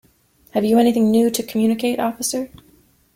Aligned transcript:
Have 0.55 0.65
you 0.65 0.79
anything 0.79 1.11
new 1.11 1.29
to 1.29 1.43
communicate, 1.43 1.99
officer? 1.99 2.49